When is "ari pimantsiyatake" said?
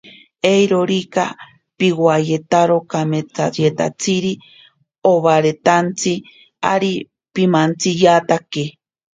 6.73-8.63